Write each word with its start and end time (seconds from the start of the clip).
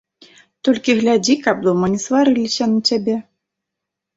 Толькі 0.69 0.95
глядзі, 1.01 1.35
каб 1.47 1.61
дома 1.67 1.91
не 1.93 1.99
сварыліся 2.07 2.65
на 2.73 2.79
цябе. 2.93 3.15